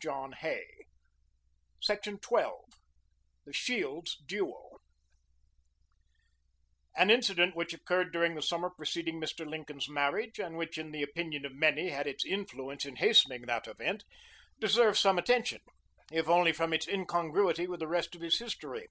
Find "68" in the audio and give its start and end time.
0.00-0.64